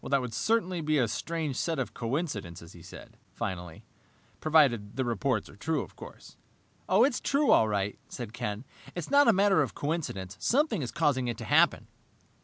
"That 0.03 0.19
would 0.19 0.33
certainly 0.33 0.81
be 0.81 0.97
a 0.97 1.07
strange 1.07 1.55
set 1.55 1.77
of 1.77 1.93
coincidences," 1.93 2.73
he 2.73 2.81
said 2.81 3.17
finally, 3.35 3.83
"provided 4.39 4.95
the 4.95 5.05
reports 5.05 5.47
are 5.47 5.55
true, 5.55 5.83
of 5.83 5.95
course." 5.95 6.37
"It's 6.89 7.21
true, 7.21 7.51
all 7.51 7.67
right," 7.67 7.99
said 8.09 8.33
Ken. 8.33 8.65
"It's 8.95 9.11
not 9.11 9.27
a 9.27 9.31
matter 9.33 9.61
of 9.61 9.75
coincidence. 9.75 10.37
Something 10.39 10.81
is 10.81 10.91
causing 10.91 11.27
it 11.27 11.37
to 11.37 11.45
happen!" 11.45 11.85